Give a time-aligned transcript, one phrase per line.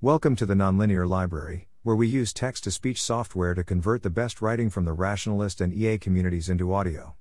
[0.00, 4.10] Welcome to the Nonlinear Library, where we use text to speech software to convert the
[4.10, 7.16] best writing from the rationalist and EA communities into audio.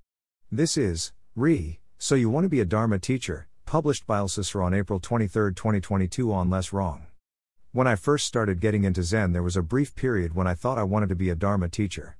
[0.51, 4.75] This is Re, So You Want to Be a Dharma Teacher, published by lsusr on
[4.75, 7.07] April 23, 2022 on Less Wrong.
[7.71, 10.77] When I first started getting into Zen, there was a brief period when I thought
[10.77, 12.15] I wanted to be a Dharma teacher.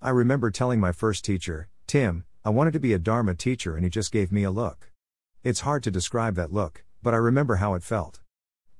[0.00, 3.82] I remember telling my first teacher, Tim, I wanted to be a Dharma teacher, and
[3.82, 4.92] he just gave me a look.
[5.42, 8.20] It's hard to describe that look, but I remember how it felt.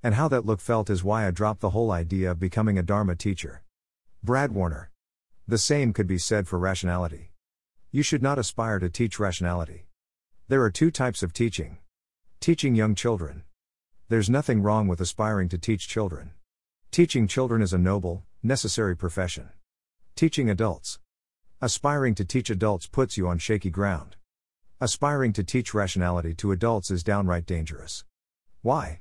[0.07, 2.83] And how that look felt is why I dropped the whole idea of becoming a
[2.85, 3.65] Dharma teacher.
[4.23, 4.93] Brad Warner.
[5.49, 7.33] The same could be said for rationality.
[7.91, 9.89] You should not aspire to teach rationality.
[10.47, 11.79] There are two types of teaching
[12.39, 13.43] teaching young children.
[14.09, 16.31] There's nothing wrong with aspiring to teach children.
[16.93, 19.49] Teaching children is a noble, necessary profession.
[20.15, 21.01] Teaching adults.
[21.61, 24.15] Aspiring to teach adults puts you on shaky ground.
[24.81, 28.05] Aspiring to teach rationality to adults is downright dangerous.
[28.63, 29.01] Why?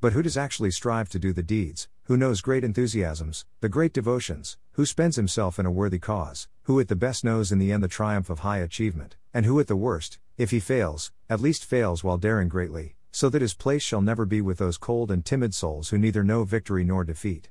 [0.00, 3.92] but who does actually strive to do the deeds, who knows great enthusiasms, the great
[3.92, 7.70] devotions, who spends himself in a worthy cause, who at the best knows in the
[7.70, 11.40] end the triumph of high achievement, and who at the worst, if he fails, at
[11.40, 15.10] least fails while daring greatly, so that his place shall never be with those cold
[15.10, 17.50] and timid souls who neither know victory nor defeat.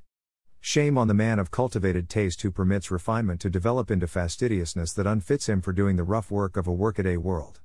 [0.59, 5.07] Shame on the man of cultivated taste who permits refinement to develop into fastidiousness that
[5.07, 7.61] unfits him for doing the rough work of a workaday world.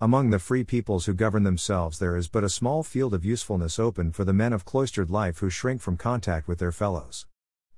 [0.00, 3.80] Among the free peoples who govern themselves, there is but a small field of usefulness
[3.80, 7.26] open for the men of cloistered life who shrink from contact with their fellows.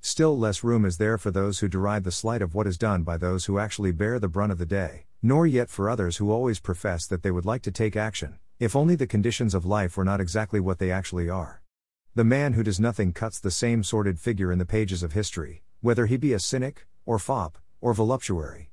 [0.03, 3.05] Still less room is there for those who deride the slight of what is done
[3.05, 6.31] by those who actually bear the brunt of the day, nor yet for others who
[6.31, 9.97] always profess that they would like to take action, if only the conditions of life
[9.97, 11.63] were not exactly what they actually are.
[12.15, 15.63] The man who does nothing cuts the same sordid figure in the pages of history,
[15.81, 18.71] whether he be a cynic, or fop, or voluptuary.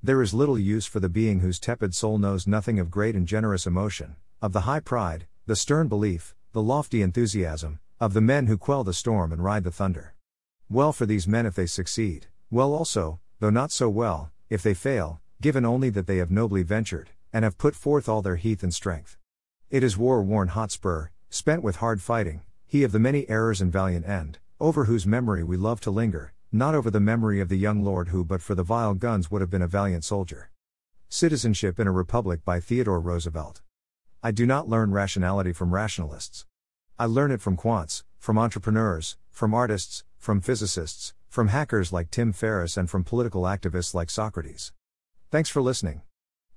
[0.00, 3.26] There is little use for the being whose tepid soul knows nothing of great and
[3.26, 8.46] generous emotion, of the high pride, the stern belief, the lofty enthusiasm, of the men
[8.46, 10.14] who quell the storm and ride the thunder.
[10.70, 14.72] Well for these men if they succeed, well also, though not so well, if they
[14.72, 18.62] fail, given only that they have nobly ventured, and have put forth all their heath
[18.62, 19.18] and strength.
[19.68, 23.72] It is war worn Hotspur, spent with hard fighting, he of the many errors and
[23.72, 27.58] valiant end, over whose memory we love to linger, not over the memory of the
[27.58, 30.50] young lord who, but for the vile guns, would have been a valiant soldier.
[31.08, 33.60] Citizenship in a Republic by Theodore Roosevelt.
[34.22, 36.46] I do not learn rationality from rationalists.
[36.98, 42.32] I learn it from quants, from entrepreneurs, from artists, from physicists, from hackers like Tim
[42.32, 44.72] Ferriss, and from political activists like Socrates.
[45.30, 46.00] Thanks for listening.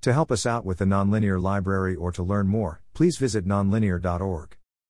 [0.01, 4.57] To help us out with the Nonlinear Library or to learn more, please visit nonlinear.org.